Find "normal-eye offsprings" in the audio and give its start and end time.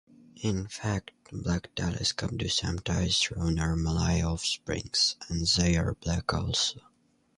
3.51-5.15